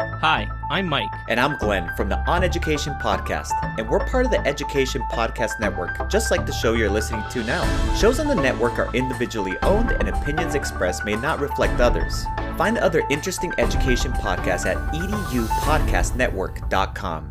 [0.00, 1.12] Hi, I'm Mike.
[1.28, 5.60] And I'm Glenn from the On Education Podcast, and we're part of the Education Podcast
[5.60, 7.62] Network, just like the show you're listening to now.
[7.94, 12.24] Shows on the network are individually owned, and opinions expressed may not reflect others.
[12.56, 17.30] Find other interesting education podcasts at edupodcastnetwork.com.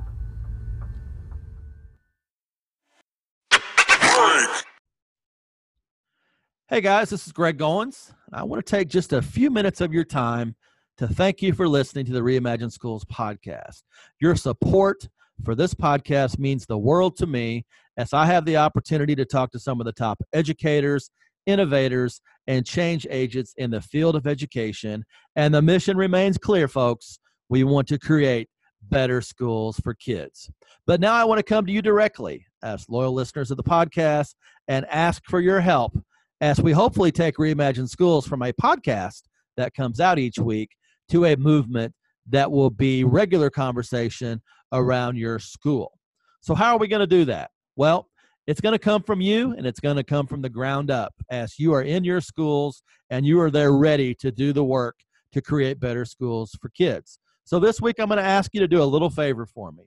[6.69, 8.13] Hey guys, this is Greg Goins.
[8.31, 10.55] I want to take just a few minutes of your time
[10.97, 13.81] to thank you for listening to the Reimagine Schools podcast.
[14.21, 15.07] Your support
[15.43, 17.65] for this podcast means the world to me
[17.97, 21.09] as I have the opportunity to talk to some of the top educators,
[21.47, 25.03] innovators, and change agents in the field of education.
[25.35, 27.19] And the mission remains clear, folks.
[27.49, 28.47] We want to create
[28.83, 30.51] better schools for kids.
[30.85, 34.35] But now I want to come to you directly as loyal listeners of the podcast
[34.67, 35.97] and ask for your help
[36.39, 39.23] as we hopefully take Reimagine Schools from a podcast
[39.57, 40.69] that comes out each week
[41.09, 41.93] to a movement
[42.29, 45.91] that will be regular conversation around your school.
[46.41, 47.51] So, how are we going to do that?
[47.75, 48.07] Well,
[48.47, 51.13] it's going to come from you and it's going to come from the ground up
[51.29, 54.99] as you are in your schools and you are there ready to do the work
[55.31, 57.19] to create better schools for kids.
[57.45, 59.83] So, this week I'm going to ask you to do a little favor for me.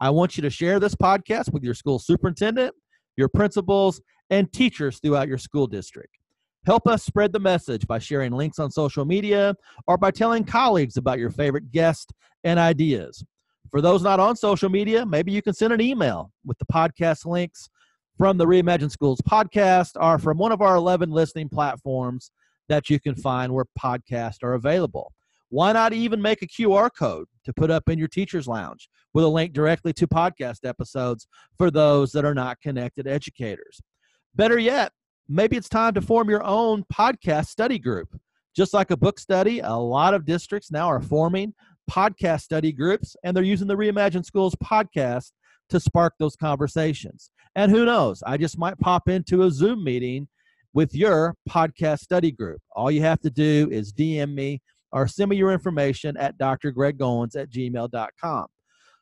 [0.00, 2.74] I want you to share this podcast with your school superintendent,
[3.16, 6.16] your principals, and teachers throughout your school district.
[6.64, 9.54] Help us spread the message by sharing links on social media
[9.88, 12.12] or by telling colleagues about your favorite guests
[12.44, 13.24] and ideas.
[13.70, 17.26] For those not on social media, maybe you can send an email with the podcast
[17.26, 17.68] links
[18.16, 22.30] from the Reimagine Schools podcast or from one of our 11 listening platforms
[22.68, 25.12] that you can find where podcasts are available.
[25.48, 29.24] Why not even make a QR code to put up in your teacher's lounge with
[29.24, 31.26] a link directly to podcast episodes
[31.58, 33.80] for those that are not connected educators?
[34.34, 34.92] Better yet,
[35.32, 38.08] maybe it's time to form your own podcast study group.
[38.54, 41.54] Just like a book study, a lot of districts now are forming
[41.90, 45.32] podcast study groups, and they're using the Reimagine Schools podcast
[45.70, 47.30] to spark those conversations.
[47.56, 50.28] And who knows, I just might pop into a Zoom meeting
[50.74, 52.60] with your podcast study group.
[52.76, 54.60] All you have to do is DM me
[54.92, 58.46] or send me your information at drgreggoins at gmail.com.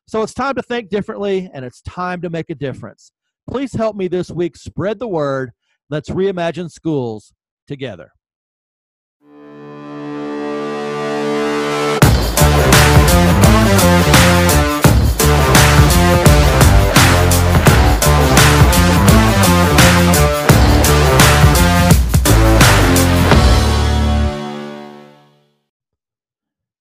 [0.07, 3.13] So it's time to think differently and it's time to make a difference.
[3.49, 5.51] Please help me this week spread the word
[5.91, 7.33] Let's reimagine schools
[7.67, 8.13] together.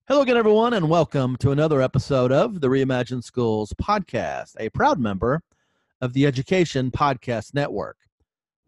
[0.08, 5.00] Hello again, everyone, and welcome to another episode of the Reimagine Schools podcast, a proud
[5.00, 5.42] member
[6.00, 7.98] of the Education Podcast Network.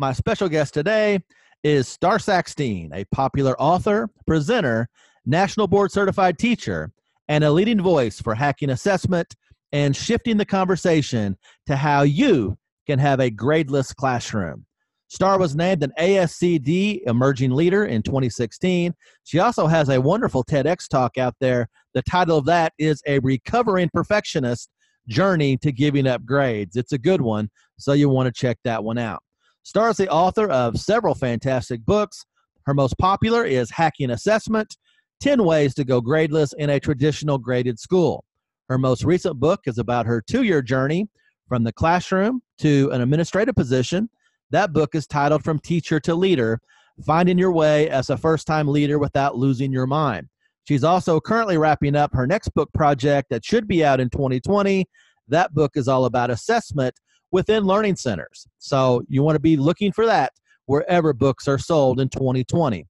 [0.02, 1.20] My special guest today
[1.64, 4.90] is Star Sackstein, a popular author, presenter,
[5.28, 6.92] national board certified teacher,
[7.28, 9.36] and a leading voice for hacking assessment
[9.72, 12.58] and shifting the conversation to how you
[12.88, 14.66] can have a gradeless classroom.
[15.08, 18.96] Star was named an ASCD Emerging Leader in 2016.
[19.24, 21.70] She also has a wonderful TEDx talk out there.
[21.94, 24.68] The title of that is A Recovering Perfectionist
[25.08, 26.76] Journey to Giving Up Grades.
[26.76, 29.22] It's a good one, so you want to check that one out.
[29.64, 32.26] Star is the author of several fantastic books.
[32.66, 34.76] Her most popular is Hacking Assessment
[35.22, 38.26] 10 Ways to Go Gradeless in a Traditional Graded School.
[38.70, 41.08] Her most recent book is about her two year journey
[41.48, 44.10] from the classroom to an administrative position.
[44.50, 46.60] That book is titled From Teacher to Leader
[47.06, 50.28] Finding Your Way as a First Time Leader Without Losing Your Mind.
[50.68, 54.88] She's also currently wrapping up her next book project that should be out in 2020.
[55.28, 56.96] That book is all about assessment
[57.32, 58.48] within learning centers.
[58.58, 60.34] So you want to be looking for that
[60.66, 62.88] wherever books are sold in 2020.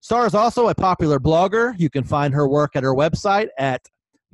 [0.00, 1.78] Star is also a popular blogger.
[1.78, 3.82] You can find her work at her website at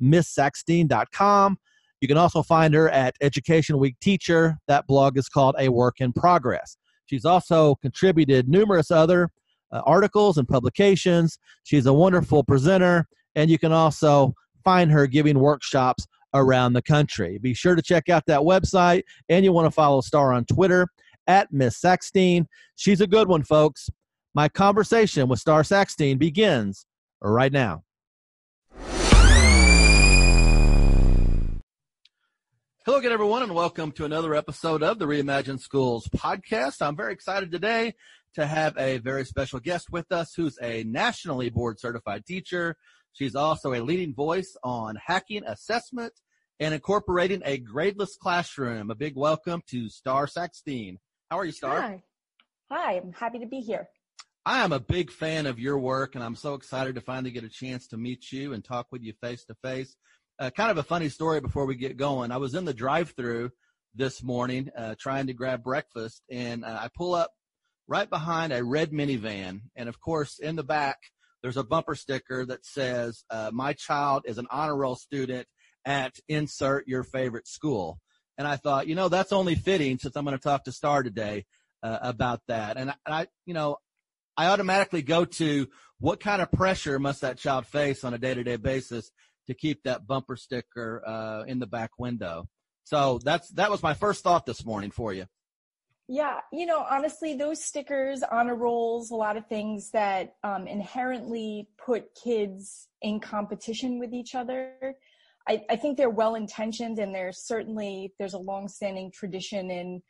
[0.01, 1.57] misssackstein.com.
[1.99, 4.57] You can also find her at Education Week Teacher.
[4.67, 6.77] That blog is called A Work in Progress.
[7.07, 9.29] She's also contributed numerous other
[9.71, 11.39] uh, articles and publications.
[11.63, 16.05] She's a wonderful presenter, and you can also find her giving workshops
[16.37, 17.37] around the country.
[17.37, 20.87] Be sure to check out that website, and you want to follow Star on Twitter
[21.27, 22.45] at Miss Sackstein.
[22.75, 23.89] She's a good one, folks.
[24.33, 26.85] My conversation with Star Sackstein begins
[27.21, 27.83] right now.
[32.85, 36.81] Hello again, everyone, and welcome to another episode of the Reimagine Schools podcast.
[36.81, 37.95] I'm very excited today
[38.35, 42.77] to have a very special guest with us who's a nationally board certified teacher.
[43.11, 46.13] She's also a leading voice on hacking assessment
[46.59, 48.89] and incorporating a gradeless classroom.
[48.89, 50.97] A big welcome to Star Sackstein.
[51.29, 51.81] How are you, Star?
[51.81, 52.03] Hi.
[52.71, 53.87] Hi, I'm happy to be here.
[54.45, 57.43] I am a big fan of your work, and I'm so excited to finally get
[57.43, 59.95] a chance to meet you and talk with you face to face.
[60.39, 62.31] Kind of a funny story before we get going.
[62.31, 63.51] I was in the drive-through
[63.95, 67.31] this morning uh, trying to grab breakfast, and uh, I pull up
[67.87, 70.97] right behind a red minivan, and of course, in the back
[71.41, 75.47] there's a bumper sticker that says, uh, "My child is an honor roll student
[75.87, 77.99] at insert your favorite school."
[78.37, 81.01] And I thought, you know, that's only fitting since I'm going to talk to Star
[81.01, 81.45] today
[81.81, 82.77] uh, about that.
[82.77, 83.77] And I, I, you know,
[84.35, 85.67] I automatically go to
[85.99, 89.09] what kind of pressure must that child face on a day-to-day basis
[89.47, 92.47] to keep that bumper sticker uh, in the back window.
[92.83, 95.25] So that's that was my first thought this morning for you.
[96.07, 101.67] Yeah, you know, honestly, those stickers, honor rolls, a lot of things that um, inherently
[101.83, 104.95] put kids in competition with each other.
[105.47, 110.01] I, I think they're well intentioned, and there's certainly there's a long-standing tradition in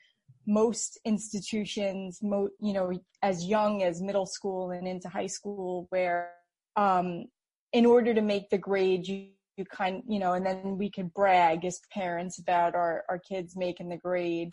[0.47, 2.91] most institutions, mo- you know,
[3.21, 6.31] as young as middle school and into high school, where
[6.75, 7.25] um,
[7.73, 11.13] in order to make the grade, you you kind you know and then we could
[11.13, 14.49] brag as parents about our our kids making the grade.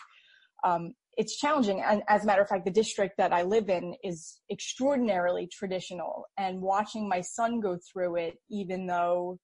[0.65, 1.81] Um, it's challenging.
[1.81, 6.25] And as a matter of fact the district that i live in is extraordinarily traditional
[6.39, 9.39] and watching my son go through it even though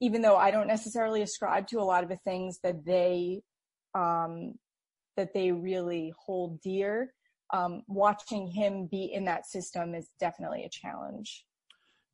[0.00, 3.42] even though i don't necessarily ascribe to a lot of the things that they
[3.94, 4.54] um,
[5.16, 7.12] that they really hold dear
[7.52, 11.44] um, watching him be in that system is definitely a challenge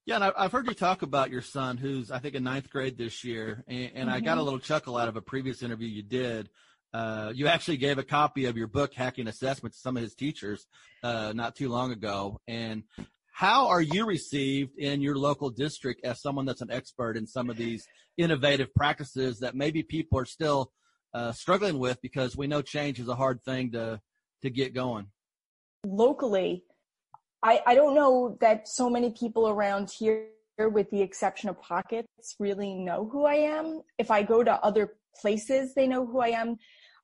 [0.06, 2.96] yeah, and I've heard you talk about your son, who's I think in ninth grade
[2.96, 4.10] this year, and, and mm-hmm.
[4.10, 4.44] I got a mm-hmm.
[4.44, 6.48] little chuckle out of a previous interview you did.
[6.94, 10.14] Uh, you actually gave a copy of your book, Hacking Assessment, to some of his
[10.14, 10.66] teachers
[11.02, 12.40] uh, not too long ago.
[12.46, 12.84] And
[13.36, 17.50] how are you received in your local district as someone that's an expert in some
[17.50, 17.86] of these
[18.16, 20.72] innovative practices that maybe people are still
[21.12, 24.00] uh, struggling with because we know change is a hard thing to
[24.40, 25.08] to get going?
[25.84, 26.64] Locally,
[27.42, 30.28] I, I don't know that so many people around here,
[30.58, 33.82] with the exception of pockets, really know who I am.
[33.98, 36.56] If I go to other places, they know who I am.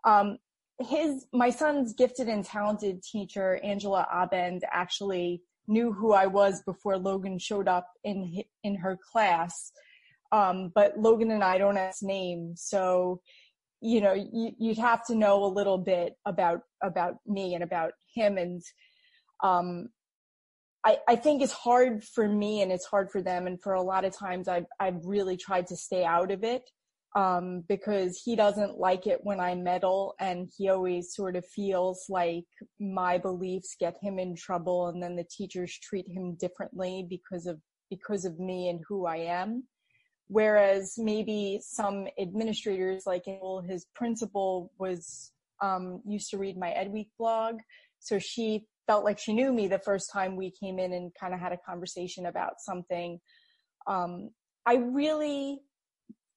[0.05, 0.38] Um,
[0.78, 6.99] his my son's gifted and talented teacher Angela Abend actually knew who I was before
[6.99, 9.73] Logan showed up in in her class.
[10.32, 13.20] Um, but Logan and I don't his name, so
[13.81, 17.93] you know you, would have to know a little bit about about me and about
[18.14, 18.62] him and
[19.43, 19.88] um,
[20.85, 23.47] I, I think it's hard for me and it's hard for them.
[23.47, 26.69] And for a lot of times I've, I've really tried to stay out of it.
[27.14, 32.06] Um, because he doesn't like it when I meddle and he always sort of feels
[32.09, 32.47] like
[32.81, 37.61] my beliefs get him in trouble and then the teachers treat him differently because of,
[37.91, 39.64] because of me and who I am.
[40.29, 43.25] Whereas maybe some administrators, like
[43.69, 47.56] his principal was, um, used to read my Ed Week blog.
[47.99, 51.35] So she felt like she knew me the first time we came in and kind
[51.35, 53.20] of had a conversation about something.
[53.87, 54.31] Um,
[54.67, 55.61] I really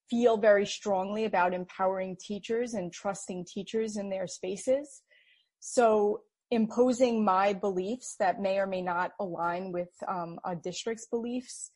[0.09, 5.01] feel very strongly about empowering teachers and trusting teachers in their spaces.
[5.59, 6.21] So
[6.51, 11.71] imposing my beliefs that may or may not align with um, a district's beliefs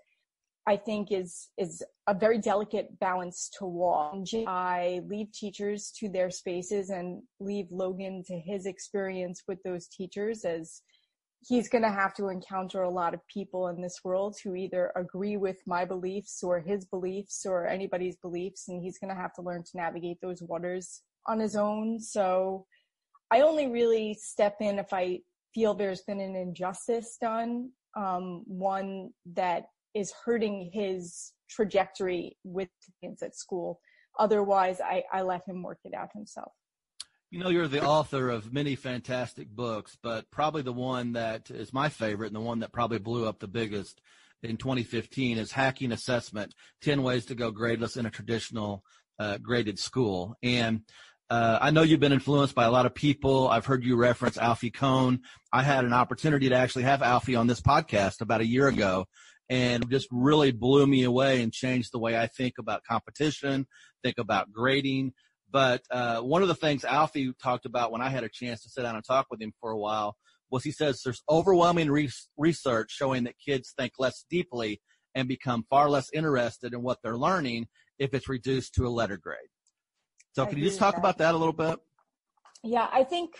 [0.70, 4.16] I think is is a very delicate balance to walk.
[4.46, 10.46] I leave teachers to their spaces and leave Logan to his experience with those teachers
[10.46, 10.84] as
[11.41, 14.91] he's going to have to encounter a lot of people in this world who either
[14.95, 19.34] agree with my beliefs or his beliefs or anybody's beliefs and he's going to have
[19.34, 22.00] to learn to navigate those waters on his own.
[22.00, 22.65] So
[23.31, 25.19] I only really step in if I
[25.53, 29.65] feel there's been an injustice done, um, one that
[29.96, 32.69] is hurting his trajectory with
[33.01, 33.79] kids at school.
[34.19, 36.51] Otherwise, I, I let him work it out himself.
[37.31, 41.71] You know, you're the author of many fantastic books, but probably the one that is
[41.71, 44.01] my favorite and the one that probably blew up the biggest
[44.41, 48.83] in 2015 is Hacking Assessment 10 Ways to Go Gradeless in a Traditional
[49.19, 50.36] uh, Graded School.
[50.41, 50.81] And
[51.29, 53.48] uh, I know you've been influenced by a lot of people.
[53.48, 55.19] I've heard you reference Alfie Kohn.
[55.53, 59.05] I had an opportunity to actually have Alfie on this podcast about a year ago,
[59.50, 63.67] and just really blew me away and changed the way I think about competition,
[64.03, 65.13] think about grading.
[65.51, 68.70] But uh, one of the things Alfie talked about when I had a chance to
[68.70, 70.15] sit down and talk with him for a while
[70.51, 74.82] was he says there's overwhelming re- research showing that kids think less deeply
[75.15, 79.18] and become far less interested in what they're learning if it's reduced to a letter
[79.18, 79.39] grade.
[80.34, 81.00] So, can you just talk that.
[81.00, 81.79] about that a little bit?
[82.63, 83.34] Yeah, I think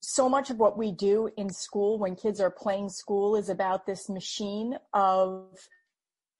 [0.00, 3.86] so much of what we do in school when kids are playing school is about
[3.86, 5.46] this machine of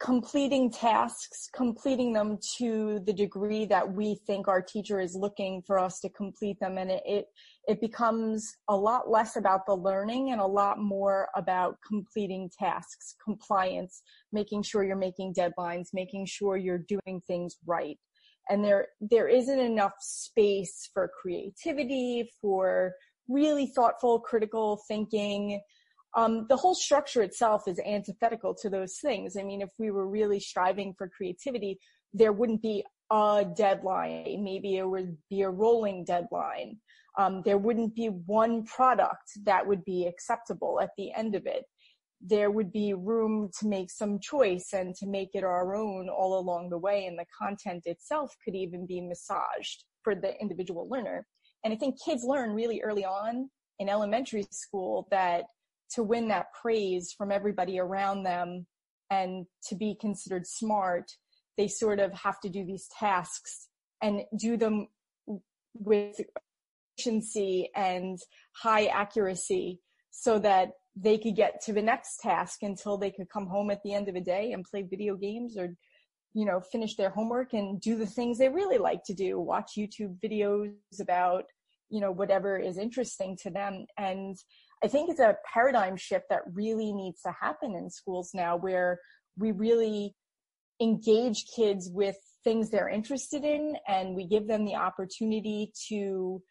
[0.04, 5.78] completing tasks, completing them to the degree that we think our teacher is looking for
[5.78, 6.76] us to complete them.
[6.76, 7.26] And it, it,
[7.66, 13.14] it, becomes a lot less about the learning and a lot more about completing tasks,
[13.24, 17.96] compliance, making sure you're making deadlines, making sure you're doing things right.
[18.50, 22.92] And there, there isn't enough space for creativity, for
[23.26, 25.62] really thoughtful, critical thinking,
[26.16, 29.36] um, the whole structure itself is antithetical to those things.
[29.36, 31.78] I mean, if we were really striving for creativity,
[32.12, 34.42] there wouldn't be a deadline.
[34.42, 36.78] Maybe it would be a rolling deadline.
[37.18, 41.64] Um, there wouldn't be one product that would be acceptable at the end of it.
[42.20, 46.38] There would be room to make some choice and to make it our own all
[46.38, 47.06] along the way.
[47.06, 51.26] And the content itself could even be massaged for the individual learner.
[51.64, 55.44] And I think kids learn really early on in elementary school that
[55.94, 58.66] to win that praise from everybody around them
[59.10, 61.10] and to be considered smart,
[61.56, 63.68] they sort of have to do these tasks
[64.02, 64.88] and do them
[65.74, 66.20] with
[66.96, 68.18] efficiency and
[68.52, 73.46] high accuracy so that they could get to the next task until they could come
[73.46, 75.74] home at the end of the day and play video games or
[76.34, 79.72] you know finish their homework and do the things they really like to do watch
[79.76, 81.44] youtube videos about
[81.94, 83.86] you know whatever is interesting to them.
[83.96, 84.36] And
[84.84, 89.00] I think it's a paradigm shift that really needs to happen in schools now where
[89.38, 90.14] we really
[90.78, 96.42] engage kids with things they're interested in and we give them the opportunity to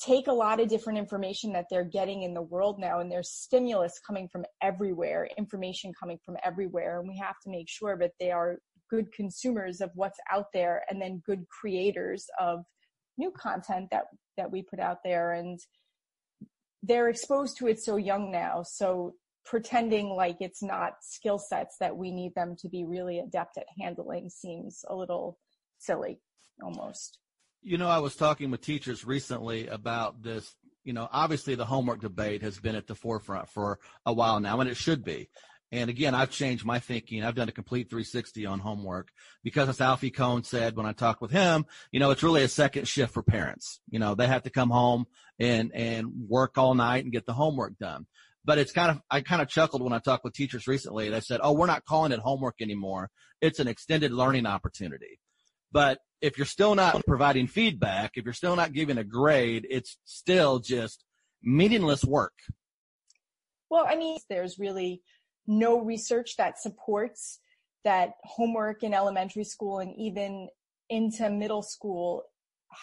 [0.00, 3.30] take a lot of different information that they're getting in the world now and there's
[3.30, 8.12] stimulus coming from everywhere information coming from everywhere and we have to make sure that
[8.18, 8.56] they are
[8.90, 12.64] good consumers of what's out there and then good creators of
[13.16, 15.60] new content that that we put out there and
[16.82, 18.62] they're exposed to it so young now.
[18.62, 23.58] So pretending like it's not skill sets that we need them to be really adept
[23.58, 25.38] at handling seems a little
[25.78, 26.20] silly
[26.62, 27.18] almost.
[27.62, 30.54] You know, I was talking with teachers recently about this.
[30.84, 34.60] You know, obviously the homework debate has been at the forefront for a while now,
[34.60, 35.28] and it should be.
[35.72, 37.24] And again, I've changed my thinking.
[37.24, 39.08] I've done a complete 360 on homework
[39.44, 42.48] because as Alfie Kohn said when I talked with him, you know, it's really a
[42.48, 43.80] second shift for parents.
[43.88, 45.06] You know, they have to come home
[45.38, 48.06] and, and work all night and get the homework done.
[48.44, 51.08] But it's kind of, I kind of chuckled when I talked with teachers recently.
[51.08, 53.10] They said, Oh, we're not calling it homework anymore.
[53.40, 55.20] It's an extended learning opportunity.
[55.70, 59.98] But if you're still not providing feedback, if you're still not giving a grade, it's
[60.04, 61.04] still just
[61.42, 62.32] meaningless work.
[63.70, 65.00] Well, I mean, there's really
[65.50, 67.40] no research that supports
[67.82, 70.48] that homework in elementary school and even
[70.90, 72.22] into middle school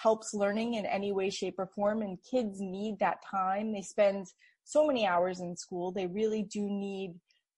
[0.04, 2.02] helps learning in any way, shape, or form.
[2.02, 3.72] And kids need that time.
[3.72, 4.28] They spend
[4.66, 5.94] so many hours in school.
[5.94, 7.14] They really do need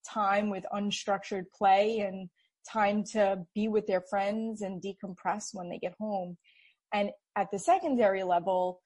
[0.08, 2.30] time with unstructured play and
[2.72, 6.38] time to be with their friends and decompress when they get home.
[6.94, 8.80] And at the secondary level,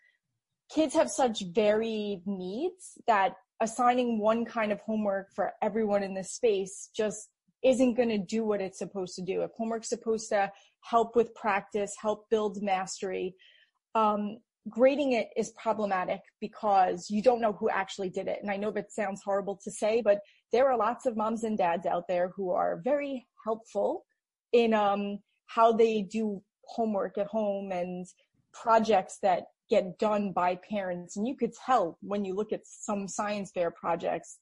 [0.73, 6.31] kids have such varied needs that assigning one kind of homework for everyone in this
[6.31, 7.29] space just
[7.63, 9.41] isn't going to do what it's supposed to do.
[9.41, 13.35] If homework's supposed to help with practice, help build mastery,
[13.95, 14.37] um,
[14.69, 18.39] grading it is problematic because you don't know who actually did it.
[18.41, 20.19] And I know that sounds horrible to say, but
[20.51, 24.05] there are lots of moms and dads out there who are very helpful
[24.51, 28.05] in um, how they do homework at home and
[28.53, 31.17] projects that get done by parents.
[31.17, 34.37] And you could tell when you look at some science fair projects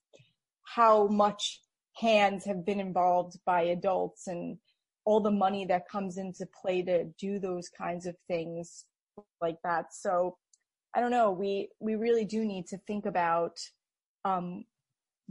[0.64, 1.62] how much
[1.98, 4.58] hands have been involved by adults and
[5.06, 8.86] all the money that comes into play to do those kinds of things
[9.42, 9.94] like that.
[9.94, 10.38] So
[10.96, 11.32] I don't know.
[11.32, 13.58] We we really do need to think about
[14.26, 14.66] um,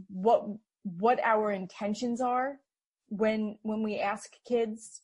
[0.09, 0.45] what
[0.83, 2.59] what our intentions are
[3.09, 5.03] when when we ask kids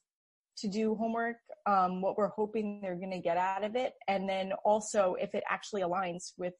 [0.59, 1.37] to do homework,
[1.67, 5.35] um, what we're hoping they're going to get out of it, and then also if
[5.35, 6.55] it actually aligns with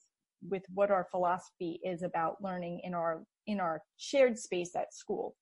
[0.49, 5.35] with what our philosophy is about learning in our in our shared space at school.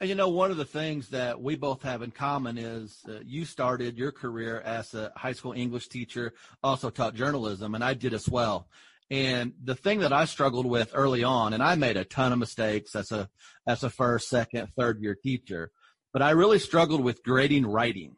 [0.00, 3.18] And you know, one of the things that we both have in common is uh,
[3.22, 6.32] you started your career as a high school English teacher,
[6.62, 8.68] also taught journalism, and I did as well.
[9.10, 12.38] And the thing that I struggled with early on, and I made a ton of
[12.38, 13.28] mistakes as a
[13.66, 15.70] as a first, second, third year teacher,
[16.12, 18.16] but I really struggled with grading writing.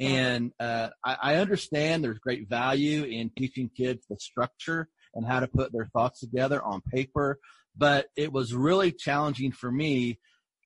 [0.00, 5.40] And uh, I, I understand there's great value in teaching kids the structure and how
[5.40, 7.38] to put their thoughts together on paper,
[7.76, 10.20] but it was really challenging for me.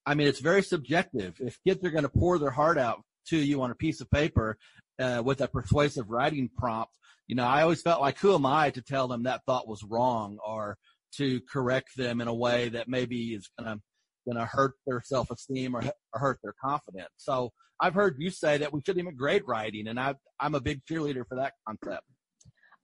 [0.05, 1.37] I mean, it's very subjective.
[1.41, 4.11] If kids are going to pour their heart out to you on a piece of
[4.11, 4.59] paper
[4.99, 6.93] uh, with a persuasive writing prompt,
[7.29, 9.85] you know, I always felt like, who am I to tell them that thought was
[9.85, 10.77] wrong or
[11.13, 13.83] to correct them in a way that maybe is going to
[14.25, 15.83] going to hurt their self-esteem or,
[16.15, 17.11] or hurt their confidence.
[17.17, 20.61] So I've heard you say that we shouldn't even grade writing, and I, I'm a
[20.61, 22.05] big cheerleader for that concept.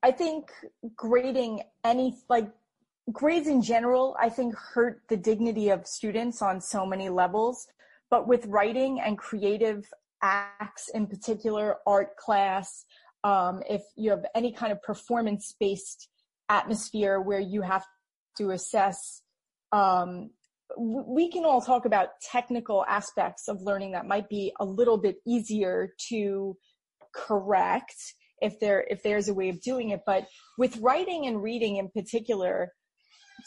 [0.02, 0.50] I think
[0.96, 2.50] grading any like
[3.12, 7.66] grades in general, I think hurt the dignity of students on so many levels.
[8.10, 9.86] But with writing and creative
[10.22, 12.84] acts in particular, art class,
[13.24, 16.08] um, if you have any kind of performance based
[16.48, 17.84] atmosphere where you have
[18.38, 19.22] to assess,
[19.72, 20.30] um,
[20.78, 25.16] we can all talk about technical aspects of learning that might be a little bit
[25.26, 26.56] easier to
[27.14, 27.96] correct
[28.40, 31.88] if there if there's a way of doing it but with writing and reading in
[31.88, 32.72] particular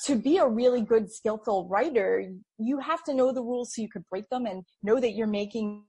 [0.05, 2.23] to be a really good skillful writer
[2.57, 5.27] you have to know the rules so you could break them and know that you're
[5.27, 5.83] making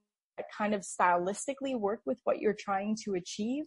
[0.56, 3.64] kind of stylistically work with what you're trying to achieve.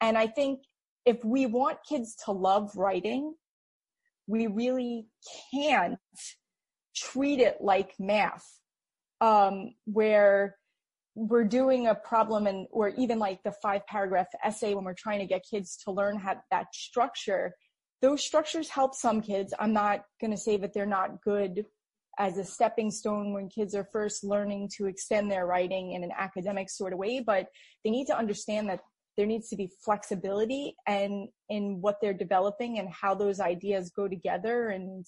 [0.00, 0.60] And i think
[1.04, 3.34] if we want kids to love writing
[4.26, 5.06] we really
[5.52, 5.98] can't
[6.94, 8.46] treat it like math
[9.20, 10.56] um, where
[11.14, 15.20] we're doing a problem and or even like the five paragraph essay when we're trying
[15.20, 17.54] to get kids to learn how that structure
[18.04, 19.54] those structures help some kids.
[19.58, 21.64] I'm not going to say that they're not good
[22.18, 26.10] as a stepping stone when kids are first learning to extend their writing in an
[26.16, 27.48] academic sort of way but
[27.82, 28.80] they need to understand that
[29.16, 34.06] there needs to be flexibility and in what they're developing and how those ideas go
[34.06, 35.06] together and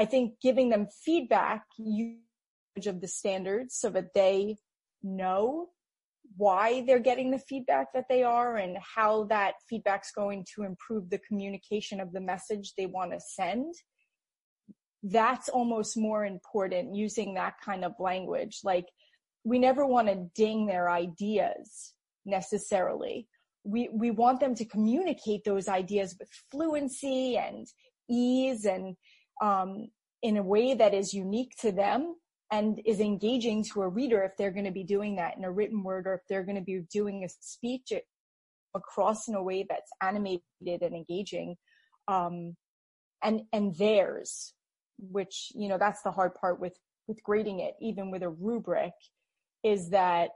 [0.00, 4.56] i think giving them feedback usage of the standards so that they
[5.02, 5.68] know
[6.36, 11.10] why they're getting the feedback that they are and how that feedback's going to improve
[11.10, 13.74] the communication of the message they want to send
[15.02, 18.60] that's almost more important using that kind of language.
[18.64, 18.86] Like
[19.44, 21.94] we never want to ding their ideas
[22.26, 23.26] necessarily.
[23.64, 27.66] We we want them to communicate those ideas with fluency and
[28.08, 28.96] ease and
[29.40, 29.88] um,
[30.22, 32.14] in a way that is unique to them
[32.50, 35.50] and is engaging to a reader if they're going to be doing that in a
[35.50, 37.92] written word or if they're going to be doing a speech
[38.74, 41.56] across in a way that's animated and engaging
[42.08, 42.56] um,
[43.22, 44.54] and and theirs
[44.98, 46.76] which you know that's the hard part with
[47.08, 48.92] with grading it even with a rubric
[49.62, 50.30] is that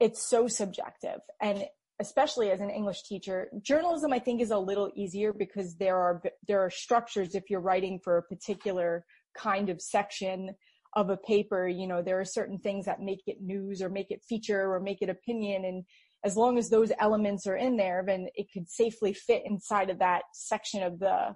[0.00, 1.20] it's so subjective.
[1.40, 1.64] And
[2.00, 6.22] especially as an english teacher journalism i think is a little easier because there are
[6.46, 7.34] there are structures.
[7.34, 9.04] If you're writing for a particular
[9.36, 10.50] kind of section
[10.96, 14.10] of a paper you know there are certain things that make it news or make
[14.10, 15.64] it feature or make it opinion.
[15.64, 15.84] And
[16.24, 19.98] as long as those elements are in there then it could safely fit inside of
[20.00, 21.34] that section of the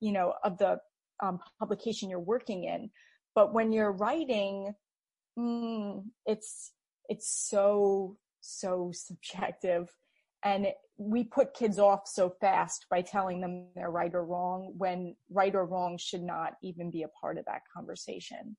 [0.00, 0.78] you know of the
[1.22, 2.90] um, publication you're working in.
[3.34, 4.72] But when you're writing
[5.38, 6.72] mm, it's
[7.08, 9.88] it's so so subjective
[10.44, 15.16] and we put kids off so fast by telling them they're right or wrong when
[15.30, 18.56] right or wrong should not even be a part of that conversation.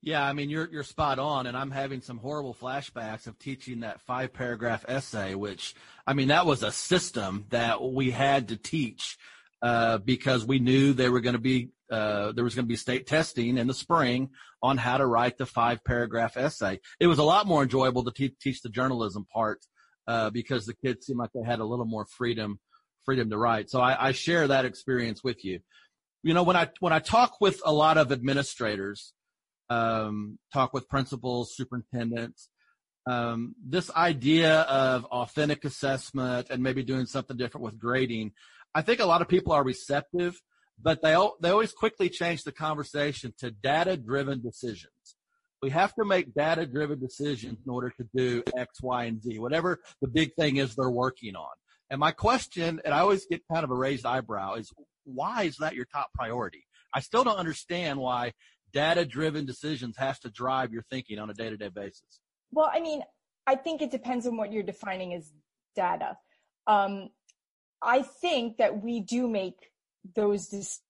[0.00, 3.80] Yeah, I mean you're you're spot on, and I'm having some horrible flashbacks of teaching
[3.80, 5.74] that five paragraph essay, which
[6.06, 9.18] I mean that was a system that we had to teach
[9.60, 12.76] uh, because we knew they were going to be uh, there was going to be
[12.76, 14.30] state testing in the spring
[14.62, 16.80] on how to write the five paragraph essay.
[17.00, 19.64] It was a lot more enjoyable to te- teach the journalism part
[20.06, 22.58] uh, because the kids seemed like they had a little more freedom
[23.04, 23.70] freedom to write.
[23.70, 25.60] So I, I share that experience with you.
[26.22, 29.14] You know, when I when I talk with a lot of administrators,
[29.70, 32.50] um, talk with principals, superintendents,
[33.06, 38.32] um, this idea of authentic assessment and maybe doing something different with grading,
[38.74, 40.40] I think a lot of people are receptive,
[40.80, 45.16] but they they always quickly change the conversation to data driven decisions
[45.62, 49.38] we have to make data driven decisions in order to do X, Y, and Z,
[49.38, 51.50] whatever the big thing is they're working on.
[51.90, 54.70] And my question, and I always get kind of a raised eyebrow, is
[55.04, 56.64] why is that your top priority?
[56.94, 58.32] I still don't understand why
[58.72, 62.20] data driven decisions has to drive your thinking on a day to day basis.
[62.52, 63.02] Well, I mean,
[63.46, 65.32] I think it depends on what you're defining as
[65.74, 66.16] data.
[66.66, 67.08] Um,
[67.80, 69.70] I think that we do make
[70.14, 70.80] those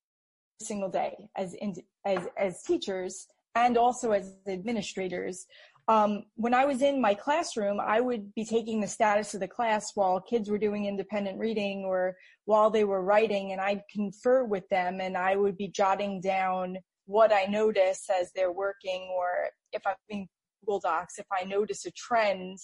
[0.61, 5.47] single day as in, as as teachers and also as administrators.
[5.89, 9.49] Um, when I was in my classroom, I would be taking the status of the
[9.49, 14.45] class while kids were doing independent reading or while they were writing, and I'd confer
[14.45, 19.49] with them and I would be jotting down what I notice as they're working, or
[19.73, 20.27] if I'm in
[20.61, 22.59] Google Docs, if I notice a trend,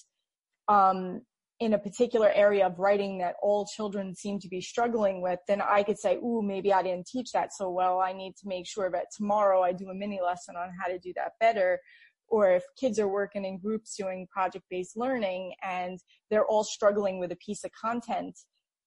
[0.69, 1.23] um,
[1.61, 5.63] in a particular area of writing that all children seem to be struggling with, then
[5.63, 8.01] I could say, ooh, maybe I didn't teach that so well.
[8.01, 10.99] I need to make sure that tomorrow I do a mini lesson on how to
[10.99, 11.79] do that better.
[12.27, 17.21] Or if kids are working in groups doing project based learning and they're all struggling
[17.21, 18.37] with a piece of content,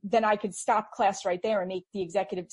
[0.04, 2.48] then I could stop class right there and make the executive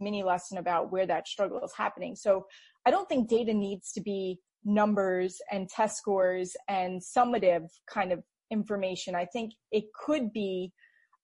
[0.00, 2.14] mini lesson about where that struggle is happening.
[2.14, 2.46] So
[2.84, 8.22] I don't think data needs to be numbers and test scores and summative kind of
[8.50, 9.14] information.
[9.14, 10.72] I think it could be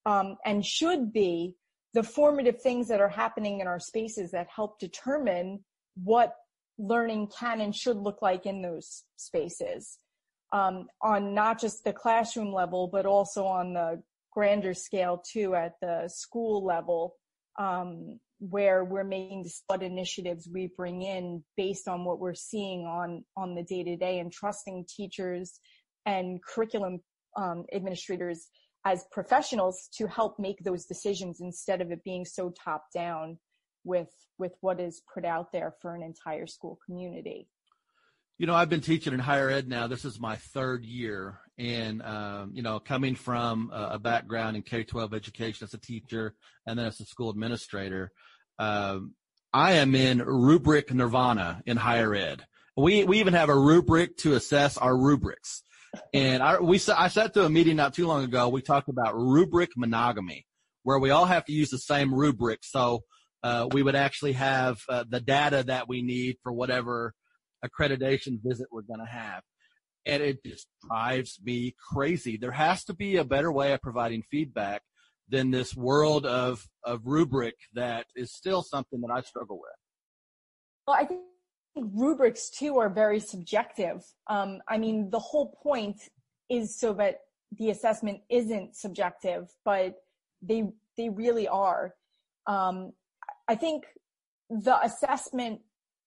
[0.07, 1.57] um, and should be
[1.95, 5.65] the formative things that are happening in our spaces that help determine
[6.03, 6.35] what
[6.79, 9.99] learning can and should look like in those spaces
[10.53, 15.75] um, on not just the classroom level, but also on the grander scale too at
[15.81, 17.15] the school level,
[17.59, 23.25] um, where we're making what initiatives we bring in based on what we're seeing on
[23.37, 25.59] on the day to day, and trusting teachers
[26.05, 27.01] and curriculum
[27.37, 28.49] um, administrators
[28.85, 33.39] as professionals to help make those decisions instead of it being so top down
[33.85, 37.49] with with what is put out there for an entire school community.
[38.39, 39.87] You know i've been teaching in higher ed now.
[39.87, 41.39] This is my third year.
[41.59, 46.35] And um, you know coming from a, background in k-12 education as a teacher
[46.67, 48.11] and then as a school administrator
[48.59, 49.15] um,
[49.53, 52.45] i am in rubric nirvana in higher ed.
[52.75, 55.63] We, we even have a rubric to assess our rubrics
[56.15, 58.49] and I, we I sat through a meeting not too long ago.
[58.49, 60.47] We talked about rubric monogamy,
[60.83, 62.61] where we all have to use the same rubric.
[62.63, 63.05] So
[63.43, 67.15] uh, we would actually have uh, the data that we need for whatever
[67.65, 69.43] accreditation visit we're going to have.
[70.05, 72.37] And it just drives me crazy.
[72.37, 74.83] There has to be a better way of providing feedback
[75.29, 79.73] than this world of, of rubric that is still something that I struggle with.
[80.87, 81.21] Well, I think
[81.77, 84.05] rubrics too are very subjective.
[84.29, 86.01] Um, I mean, the whole point
[86.49, 87.21] is so that
[87.59, 89.95] the assessment isn't subjective, but
[90.41, 90.65] they
[90.97, 91.95] they really are.
[92.47, 92.93] Um,
[93.49, 93.85] I think
[94.51, 95.61] the assessment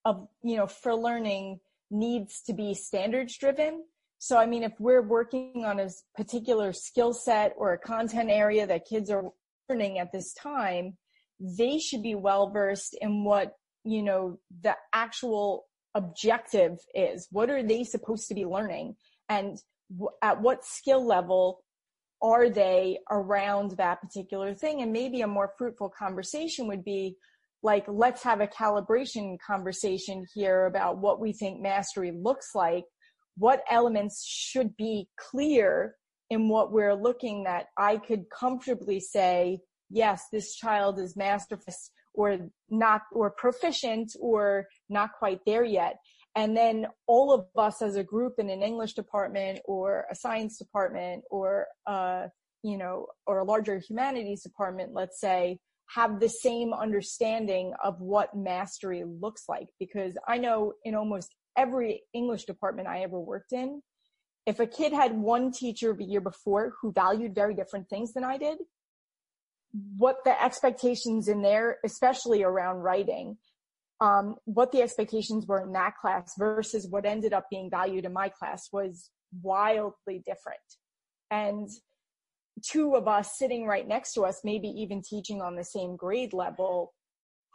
[0.03, 1.59] of you know for learning
[1.91, 3.83] needs to be standards driven.
[4.19, 8.65] So I mean, if we're working on a particular skill set or a content area
[8.67, 9.31] that kids are
[9.69, 10.97] learning at this time,
[11.39, 17.63] they should be well versed in what you know the actual objective is what are
[17.63, 18.95] they supposed to be learning?
[19.29, 19.57] And
[19.91, 21.63] w- at what skill level
[22.21, 24.81] are they around that particular thing?
[24.81, 27.15] And maybe a more fruitful conversation would be
[27.63, 32.83] like let's have a calibration conversation here about what we think mastery looks like.
[33.37, 35.95] What elements should be clear
[36.29, 41.73] in what we're looking that i could comfortably say yes this child is masterful
[42.15, 42.37] or
[42.69, 45.97] not or proficient or not quite there yet.
[46.35, 50.57] And then all of us as a group in an english department or a science
[50.57, 52.27] department or uh,
[52.63, 55.59] you know or a larger humanities department let's say
[55.93, 59.67] have the same understanding of what mastery looks like.
[59.79, 63.81] Because i know in almost every english department i ever worked in
[64.45, 68.23] if a kid had one teacher the year before who valued very different things than
[68.23, 68.57] i did
[69.97, 73.37] what the expectations in there, especially around writing,
[74.01, 78.13] um, what the expectations were in that class versus what ended up being valued in
[78.13, 79.09] my class was
[79.41, 80.59] wildly different.
[81.31, 81.69] And
[82.61, 86.33] two of us sitting right next to us, maybe even teaching on the same grade
[86.33, 86.93] level,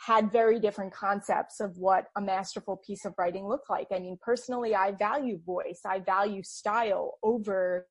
[0.06, 3.88] had very different concepts of what a masterful piece of writing looked like.
[3.92, 7.86] I mean, personally, I value voice, I value style over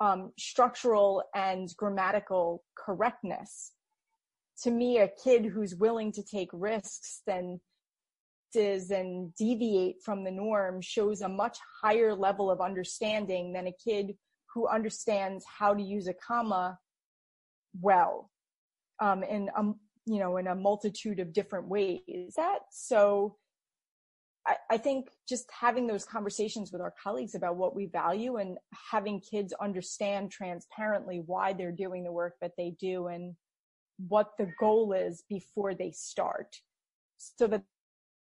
[0.00, 3.72] um, structural and grammatical correctness.
[4.62, 7.60] To me, a kid who's willing to take risks and
[8.54, 14.14] and deviate from the norm shows a much higher level of understanding than a kid
[14.54, 16.78] who understands how to use a comma
[17.82, 18.30] well
[19.00, 19.62] um, in a,
[20.06, 22.00] you know in a multitude of different ways.
[22.08, 23.36] Is That so
[24.46, 28.58] I, I think just having those conversations with our colleagues about what we value and
[28.90, 33.34] having kids understand transparently why they're doing the work that they do and
[34.08, 36.56] what the goal is before they start
[37.18, 37.62] so that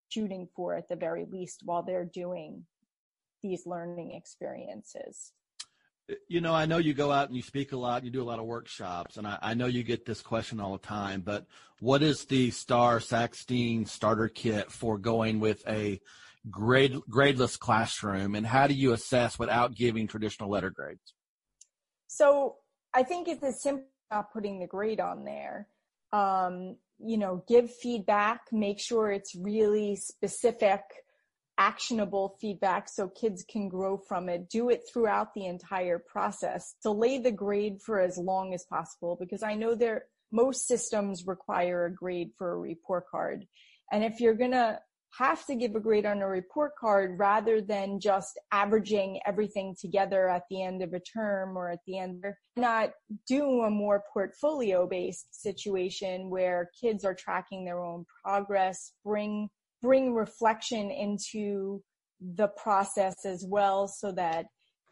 [0.10, 2.66] shooting for at the very least while they're doing
[3.44, 5.34] these learning experiences
[6.28, 8.26] you know, I know you go out and you speak a lot, you do a
[8.26, 11.46] lot of workshops, and I, I know you get this question all the time, but
[11.80, 16.00] what is the STAR Sackstein starter kit for going with a
[16.50, 21.14] grade gradeless classroom, and how do you assess without giving traditional letter grades?
[22.08, 22.56] So
[22.94, 25.68] I think it's as simple as putting the grade on there.
[26.14, 30.82] Um, you know, give feedback, make sure it's really specific
[31.58, 34.50] actionable feedback so kids can grow from it.
[34.50, 36.76] Do it throughout the entire process.
[36.84, 41.86] Delay the grade for as long as possible because I know there most systems require
[41.86, 43.46] a grade for a report card.
[43.92, 44.80] And if you're going to
[45.18, 50.30] have to give a grade on a report card rather than just averaging everything together
[50.30, 52.24] at the end of a term or at the end
[52.56, 52.92] not
[53.28, 59.50] do a more portfolio based situation where kids are tracking their own progress bring
[59.88, 61.82] bring reflection into
[62.36, 64.48] the process as well so that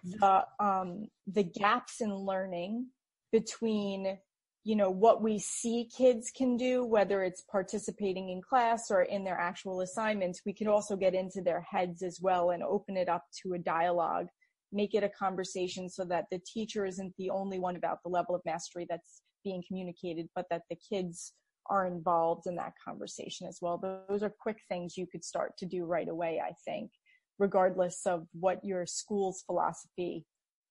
[0.06, 2.88] the um the gaps in learning
[3.30, 4.18] between
[4.64, 9.26] you know what we see kids can do whether it's participating in class or in
[9.26, 13.10] their actual assignments we can also get into their heads as well and open it
[13.10, 14.28] up to a dialogue
[14.72, 18.34] make it a conversation so that the teacher isn't the only one about the level
[18.34, 21.34] of mastery that's being communicated but that the kids
[21.70, 23.78] are involved in that conversation as well
[24.10, 26.92] those are quick things you could start to do right away i think
[27.40, 30.26] regardless of what your school's philosophy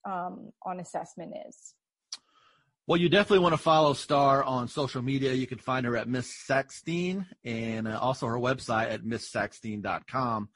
[0.07, 1.75] um, on assessment is
[2.87, 5.33] well, you definitely want to follow Star on social media.
[5.33, 10.51] You can find her at Miss Sackstein and uh, also her website at misssackstein.com.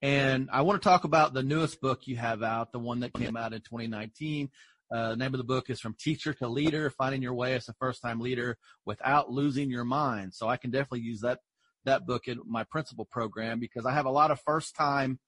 [0.00, 3.12] And I want to talk about the newest book you have out, the one that
[3.12, 4.50] came out in 2019.
[4.92, 7.68] Uh, the name of the book is From Teacher to Leader, Finding Your Way as
[7.68, 10.34] a First Time Leader Without Losing Your Mind.
[10.34, 11.40] So I can definitely use that,
[11.84, 15.18] that book in my principal program because I have a lot of first time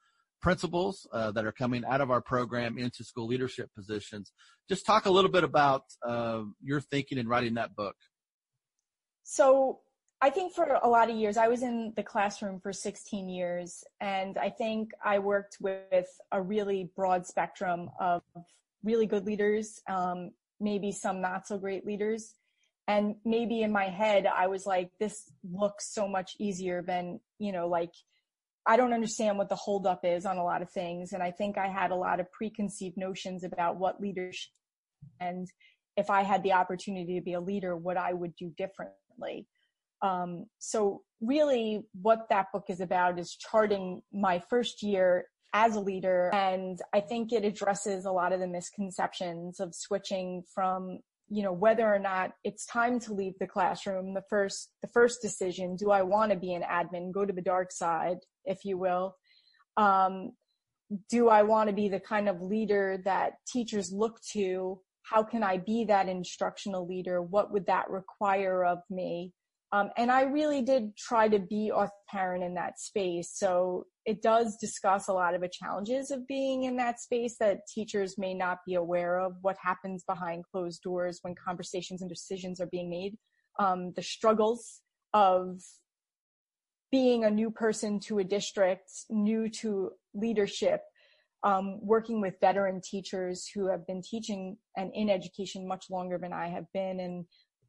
[0.42, 4.33] principals uh, that are coming out of our program into school leadership positions.
[4.69, 7.97] Just talk a little bit about uh, your thinking in writing that book.
[9.23, 9.81] So,
[10.23, 13.85] I think for a lot of years, I was in the classroom for 16 years,
[14.01, 18.23] and I think I worked with a really broad spectrum of
[18.85, 22.35] really good leaders, um, maybe some not so great leaders.
[22.89, 27.53] And maybe in my head, I was like, this looks so much easier than, you
[27.53, 27.91] know, like
[28.65, 31.12] I don't understand what the holdup is on a lot of things.
[31.12, 34.51] And I think I had a lot of preconceived notions about what leadership
[35.21, 35.49] and
[35.97, 39.47] if I had the opportunity to be a leader, what I would do differently.
[40.03, 45.81] Um, so really what that book is about is charting my first year as a
[45.81, 46.31] leader.
[46.35, 51.53] And I think it addresses a lot of the misconceptions of switching from you know
[51.53, 55.91] whether or not it's time to leave the classroom the first the first decision do
[55.91, 57.13] i want to be an admin?
[57.13, 59.17] Go to the dark side if you will.
[59.77, 60.33] Um,
[61.11, 64.81] do i want to be the kind of leader that teachers look to?
[65.03, 67.21] How can i be that instructional leader?
[67.21, 69.33] What would that require of me
[69.72, 71.72] um, and I really did try to be
[72.09, 73.33] parent in that space.
[73.35, 77.66] So it does discuss a lot of the challenges of being in that space that
[77.72, 82.61] teachers may not be aware of what happens behind closed doors when conversations and decisions
[82.61, 83.16] are being made.
[83.59, 85.61] Um, the struggles of
[86.92, 90.83] being a new person to a district, new to leadership,
[91.42, 96.33] um, working with veteran teachers who have been teaching and in education much longer than
[96.33, 97.24] I have been, and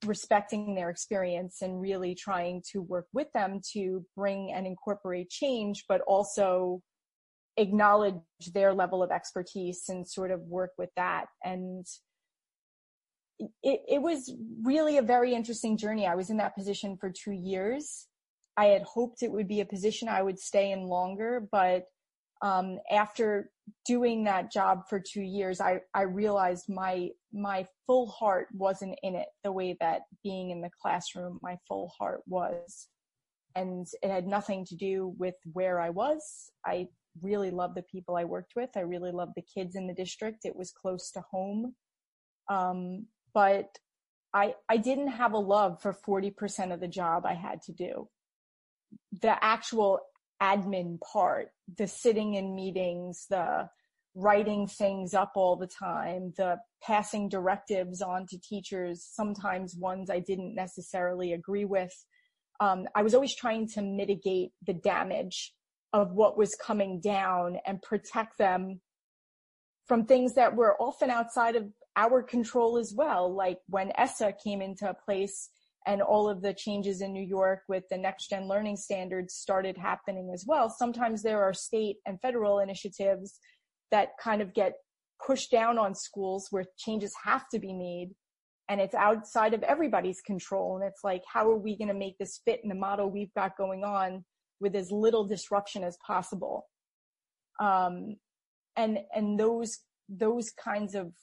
[0.05, 5.86] respecting their experience and really trying to work with them to bring and incorporate change,
[5.88, 6.81] but also
[7.57, 8.15] acknowledge
[8.53, 11.25] their level of expertise and sort of work with that.
[11.43, 11.86] And
[13.39, 14.33] it, it was
[14.63, 16.07] really a very interesting journey.
[16.07, 18.07] I was in that position for two years.
[18.55, 21.86] I had hoped it would be a position I would stay in longer, but
[22.41, 23.51] um, after
[23.86, 29.15] doing that job for two years, I, I realized my my full heart wasn't in
[29.15, 32.88] it the way that being in the classroom, my full heart was.
[33.56, 36.52] And it had nothing to do with where I was.
[36.65, 36.88] I
[37.21, 38.69] really loved the people I worked with.
[38.76, 40.45] I really loved the kids in the district.
[40.45, 41.76] It was close to home.
[42.50, 43.69] Um, but
[44.34, 48.10] I, I didn't have a love for 40% of the job I had to do.
[49.21, 50.00] The actual
[50.41, 53.69] admin part, the sitting in meetings, the
[54.17, 60.19] writing things up all the time, the passing directives on to teachers, sometimes ones I
[60.19, 61.93] didn't necessarily agree with.
[62.60, 65.53] Um, I was always trying to mitigate the damage
[65.93, 68.82] of what was coming down and protect them
[69.86, 73.32] from things that were often outside of our control as well.
[73.34, 75.51] Like when ESSA came into place
[75.86, 79.77] and all of the changes in New York with the next gen learning standards started
[79.77, 80.69] happening as well.
[80.69, 83.39] Sometimes there are state and federal initiatives
[83.91, 84.73] that kind of get
[85.26, 88.12] pushed down on schools where changes have to be made
[88.69, 90.78] and it's outside of everybody's control.
[90.78, 93.34] And it's like, how are we going to make this fit in the model we've
[93.34, 94.26] got going on
[94.60, 96.67] with as little disruption as possible?
[97.62, 98.17] Um,
[98.76, 101.13] and, and those, those kinds of,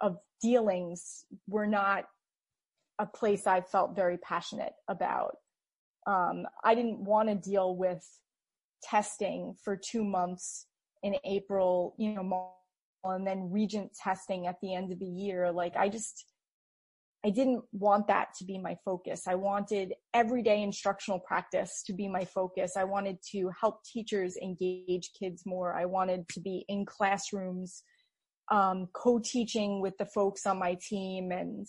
[0.00, 2.04] of dealings were not
[2.98, 5.36] a place I felt very passionate about.
[6.06, 8.02] Um, I didn't want to deal with
[8.82, 10.66] testing for two months
[11.06, 12.50] in April, you know,
[13.04, 15.52] and then regent testing at the end of the year.
[15.52, 16.24] Like I just,
[17.24, 19.22] I didn't want that to be my focus.
[19.28, 22.72] I wanted everyday instructional practice to be my focus.
[22.76, 25.74] I wanted to help teachers engage kids more.
[25.74, 27.82] I wanted to be in classrooms,
[28.50, 31.66] um, co-teaching with the folks on my team and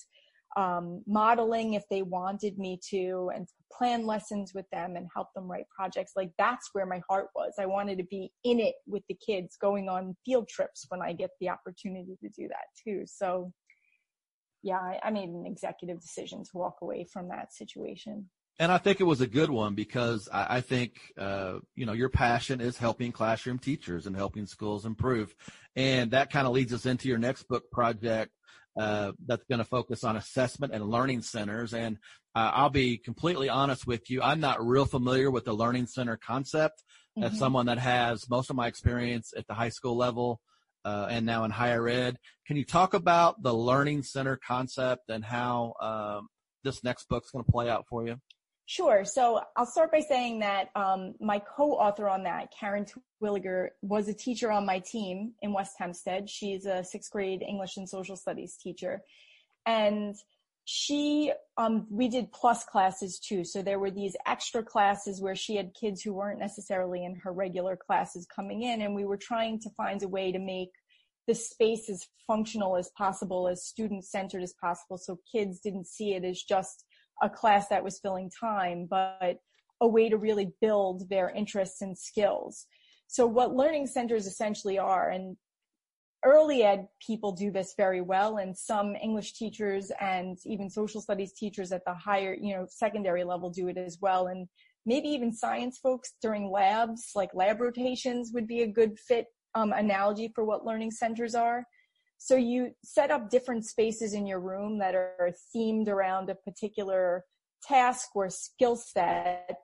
[0.56, 5.50] um, modeling if they wanted me to and plan lessons with them and help them
[5.50, 6.14] write projects.
[6.16, 7.54] Like that's where my heart was.
[7.60, 11.14] I wanted to be in it with the kids going on field trips when I
[11.14, 13.04] get the opportunity to do that too.
[13.06, 13.52] So
[14.64, 18.30] yeah, I, I made an executive decision to walk away from that situation.
[18.60, 21.94] And I think it was a good one because I, I think, uh, you know,
[21.94, 25.36] your passion is helping classroom teachers and helping schools improve.
[25.76, 28.32] And that kind of leads us into your next book project
[28.78, 31.74] uh, that's going to focus on assessment and learning centers.
[31.74, 31.98] And
[32.36, 34.22] uh, I'll be completely honest with you.
[34.22, 36.84] I'm not real familiar with the learning center concept.
[37.18, 37.34] Mm-hmm.
[37.34, 40.40] As someone that has most of my experience at the high school level,
[40.88, 42.18] uh, and now in higher ed.
[42.46, 46.30] Can you talk about the learning center concept and how um,
[46.64, 48.16] this next book's going to play out for you?
[48.70, 49.06] Sure.
[49.06, 54.14] So I'll start by saying that um, my co-author on that, Karen Terwilliger, was a
[54.14, 56.30] teacher on my team in West Hempstead.
[56.30, 59.04] She's a sixth grade English and social studies teacher.
[59.66, 60.16] And
[60.66, 63.46] she, um, we did plus classes too.
[63.46, 67.32] So there were these extra classes where she had kids who weren't necessarily in her
[67.32, 68.82] regular classes coming in.
[68.82, 70.72] And we were trying to find a way to make
[71.26, 74.98] the space as functional as possible, as student centered as possible.
[74.98, 76.84] So kids didn't see it as just
[77.22, 79.38] a class that was filling time, but
[79.82, 82.66] a way to really build their interests and skills.
[83.08, 85.38] So what learning centers essentially are, and
[86.26, 91.32] early ed people do this very well and some english teachers and even social studies
[91.34, 94.48] teachers at the higher you know secondary level do it as well and
[94.86, 99.72] maybe even science folks during labs like lab rotations would be a good fit um,
[99.74, 101.64] analogy for what learning centers are
[102.18, 107.24] so you set up different spaces in your room that are themed around a particular
[107.64, 109.58] task or skill set.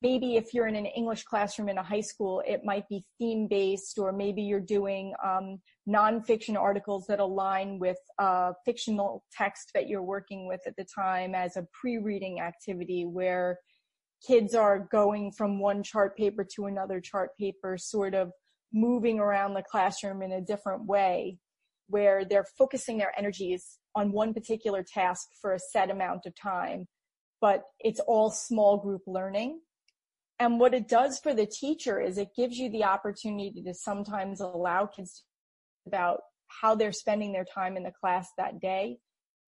[0.00, 3.48] Maybe if you're in an English classroom in a high school, it might be theme
[3.48, 7.98] based, or maybe you're doing um, nonfiction articles that align with
[8.64, 13.58] fictional text that you're working with at the time as a pre reading activity where
[14.26, 18.30] kids are going from one chart paper to another chart paper, sort of
[18.72, 21.38] moving around the classroom in a different way,
[21.88, 26.86] where they're focusing their energies on one particular task for a set amount of time.
[27.40, 29.60] But it's all small group learning
[30.40, 34.40] and what it does for the teacher is it gives you the opportunity to sometimes
[34.40, 35.24] allow kids
[35.86, 38.98] about how they're spending their time in the class that day.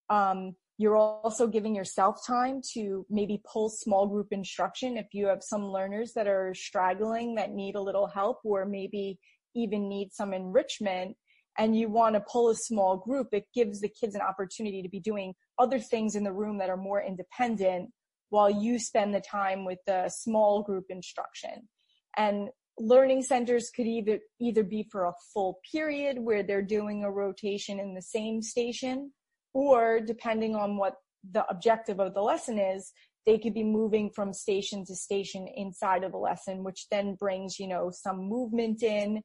[0.09, 5.43] Um, you're also giving yourself time to maybe pull small group instruction if you have
[5.43, 9.19] some learners that are straggling that need a little help or maybe
[9.55, 11.17] even need some enrichment
[11.59, 14.89] and you want to pull a small group, it gives the kids an opportunity to
[14.89, 17.91] be doing other things in the room that are more independent
[18.31, 21.69] while you spend the time with the small group instruction.
[22.17, 27.11] And learning centers could either, either be for a full period where they're doing a
[27.11, 29.13] rotation in the same station,
[29.53, 30.95] or depending on what
[31.31, 32.93] the objective of the lesson is,
[33.27, 37.59] they could be moving from station to station inside of a lesson, which then brings,
[37.59, 39.23] you know, some movement in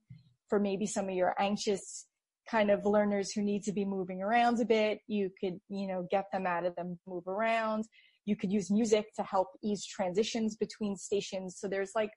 [0.50, 2.06] for maybe some of your anxious
[2.50, 5.00] kind of learners who need to be moving around a bit.
[5.08, 7.86] You could, you know, get them out of them move around.
[8.26, 11.58] You could use music to help ease transitions between stations.
[11.60, 12.12] So there's like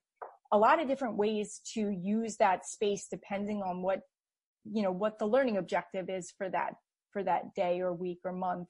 [0.53, 4.01] a lot of different ways to use that space depending on what,
[4.65, 6.75] you know, what the learning objective is for that,
[7.13, 8.69] for that day or week or month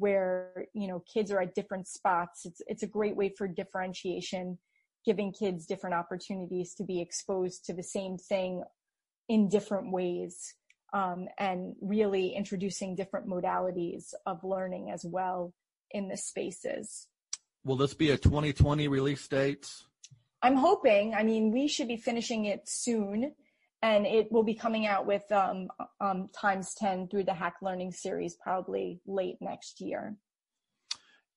[0.00, 2.46] where, you know, kids are at different spots.
[2.46, 4.58] It's, it's a great way for differentiation,
[5.04, 8.62] giving kids different opportunities to be exposed to the same thing
[9.28, 10.54] in different ways.
[10.92, 15.54] Um, and really introducing different modalities of learning as well
[15.90, 17.06] in the spaces.
[17.64, 19.70] Will this be a 2020 release date?
[20.42, 21.14] I'm hoping.
[21.14, 23.34] I mean, we should be finishing it soon,
[23.82, 25.68] and it will be coming out with um,
[26.00, 30.16] um, Times 10 through the Hack Learning series probably late next year.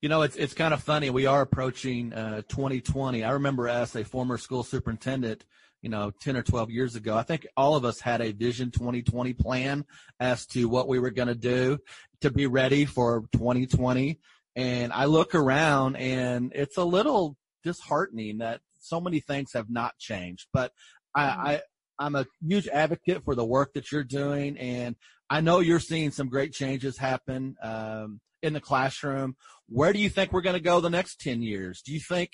[0.02, 1.10] You know, it's it's kind of funny.
[1.10, 3.24] We are approaching uh, 2020.
[3.24, 5.46] I remember as a former school superintendent,
[5.84, 8.72] you know, 10 or 12 years ago, I think all of us had a Vision
[8.72, 9.86] 2020 plan
[10.20, 11.78] as to what we were going to do
[12.22, 14.18] to be ready for 2020.
[14.56, 19.98] And I look around and it's a little disheartening that so many things have not
[20.00, 20.48] changed.
[20.54, 20.72] But
[21.14, 21.48] I, mm-hmm.
[21.48, 21.62] I
[22.00, 24.96] I'm a huge advocate for the work that you're doing, and
[25.30, 29.36] I know you're seeing some great changes happen um, in the classroom.
[29.70, 31.82] Where do you think we're going to go the next ten years?
[31.82, 32.32] Do you think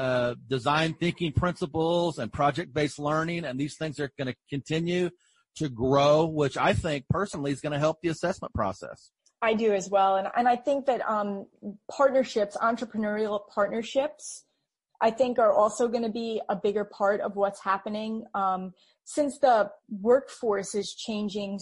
[0.00, 5.10] uh, design thinking principles and project based learning and these things are going to continue
[5.56, 9.10] to grow, which I think personally is going to help the assessment process?
[9.42, 10.16] I do as well.
[10.16, 11.46] And, and I think that um,
[11.90, 14.44] partnerships, entrepreneurial partnerships,
[15.02, 18.24] I think are also going to be a bigger part of what's happening.
[18.34, 18.72] Um,
[19.04, 21.60] since the workforce is changing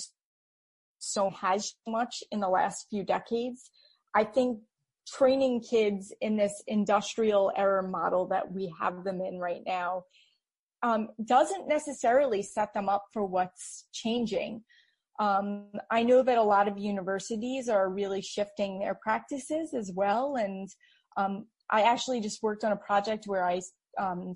[1.01, 3.71] so has much in the last few decades,
[4.15, 4.61] I think
[5.17, 10.03] training kids in this industrial error model that we have them in right now
[10.83, 14.63] um, doesn't necessarily set them up for what's changing.
[15.19, 20.37] Um, I know that a lot of universities are really shifting their practices as well.
[20.37, 20.69] And
[21.17, 23.61] um, I actually just worked on a project where I
[23.99, 24.35] um,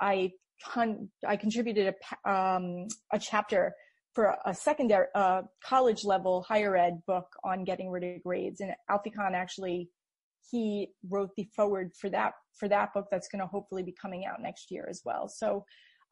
[0.00, 0.32] I
[0.64, 3.72] con- I contributed a um, a chapter
[4.14, 8.72] for a secondary uh, college level higher ed book on getting rid of grades, and
[8.88, 9.88] Kohn actually
[10.50, 14.24] he wrote the foreword for that for that book that's going to hopefully be coming
[14.24, 15.28] out next year as well.
[15.28, 15.64] So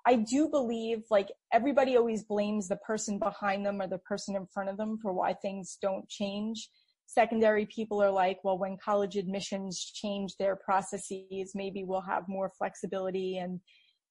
[0.04, 4.46] I do believe like everybody always blames the person behind them or the person in
[4.46, 6.68] front of them for why things don't change.
[7.06, 12.50] Secondary people are like, well, when college admissions change their processes, maybe we'll have more
[12.58, 13.38] flexibility.
[13.38, 13.60] And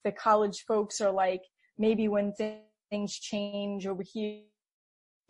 [0.05, 1.41] the college folks are like,
[1.77, 2.33] maybe when
[2.89, 4.43] things change over here,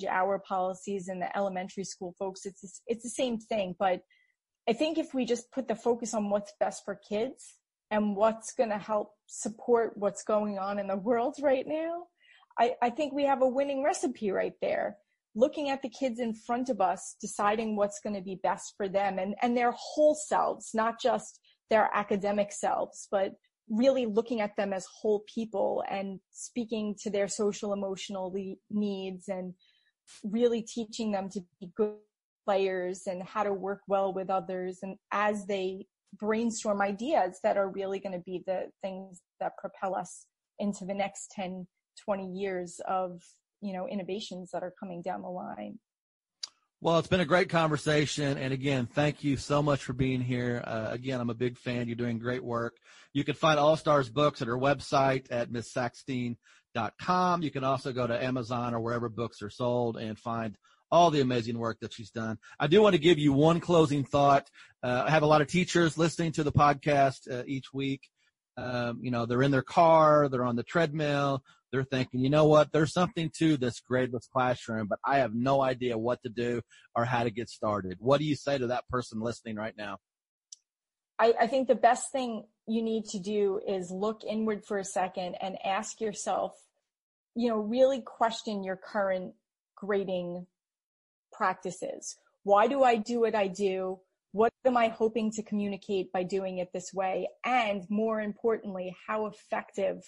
[0.09, 3.75] our policies and the elementary school folks, it's, it's the same thing.
[3.79, 4.01] But
[4.68, 7.55] I think if we just put the focus on what's best for kids,
[7.91, 12.05] and what's going to help support what's going on in the world right now,
[12.57, 14.97] I, I think we have a winning recipe right there.
[15.36, 18.88] Looking at the kids in front of us, deciding what's going to be best for
[18.88, 21.39] them and, and their whole selves, not just
[21.70, 23.34] their academic selves, but
[23.70, 28.34] really looking at them as whole people and speaking to their social emotional
[28.70, 29.53] needs and
[30.24, 31.95] really teaching them to be good
[32.51, 35.85] players and how to work well with others and as they
[36.19, 40.25] brainstorm ideas that are really going to be the things that propel us
[40.59, 41.65] into the next 10
[42.03, 43.21] 20 years of
[43.61, 45.79] you know innovations that are coming down the line.
[46.81, 50.61] Well it's been a great conversation and again thank you so much for being here.
[50.67, 51.87] Uh, again i'm a big fan.
[51.87, 52.75] You're doing great work.
[53.13, 58.05] You can find all Starr's books at her website at misssackstein.com you can also go
[58.07, 60.57] to amazon or wherever books are sold and find
[60.91, 62.37] all the amazing work that she's done.
[62.59, 64.49] I do want to give you one closing thought.
[64.83, 68.01] Uh, I have a lot of teachers listening to the podcast uh, each week.
[68.57, 72.45] Um, you know, they're in their car, they're on the treadmill, they're thinking, you know
[72.45, 76.61] what, there's something to this gradeless classroom, but I have no idea what to do
[76.93, 77.97] or how to get started.
[77.99, 79.97] What do you say to that person listening right now?
[81.17, 84.85] I, I think the best thing you need to do is look inward for a
[84.85, 86.53] second and ask yourself,
[87.35, 89.33] you know, really question your current
[89.75, 90.45] grading
[91.41, 92.17] practices.
[92.43, 93.99] Why do I do what I do?
[94.31, 97.27] What am I hoping to communicate by doing it this way?
[97.43, 100.03] And more importantly, how effective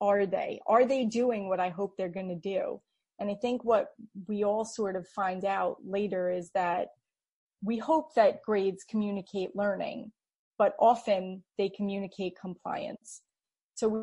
[0.00, 0.60] are they?
[0.66, 2.80] Are they doing what I hope they're going to do?
[3.18, 3.88] And I think what
[4.26, 6.88] we all sort of find out later is that
[7.62, 10.10] we hope that grades communicate learning,
[10.56, 13.20] but often they communicate compliance.
[13.74, 14.00] So we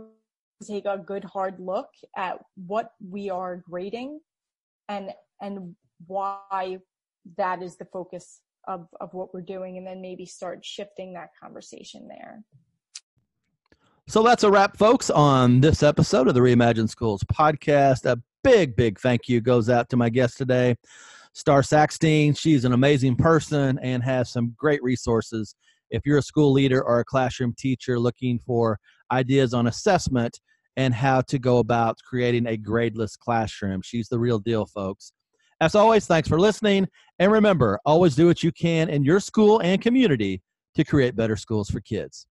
[0.68, 2.38] take a good hard look at
[2.68, 4.20] what we are grading
[4.88, 5.10] and
[5.42, 5.76] and
[6.08, 6.78] why
[7.38, 11.30] that is the focus of, of what we're doing and then maybe start shifting that
[11.42, 12.44] conversation there.
[14.08, 18.06] So that's a wrap, folks, on this episode of the Reimagine Schools podcast.
[18.06, 20.76] A big, big thank you goes out to my guest today,
[21.34, 22.38] Starr Sackstein.
[22.38, 25.56] She's an amazing person and has some great resources.
[25.90, 28.78] If you're a school leader or a classroom teacher looking for
[29.12, 30.38] ideas on assessment
[30.76, 35.14] and how to go about creating a gradeless classroom, she's the real deal, folks.
[35.64, 36.90] As always, thanks for listening.
[37.20, 40.42] And remember, always do what you can in your school and community
[40.76, 42.28] to create better schools for kids.